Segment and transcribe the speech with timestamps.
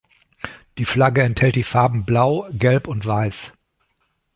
[0.79, 3.53] Die Flagge enthält die Farben Blau, Gelb und Weiß.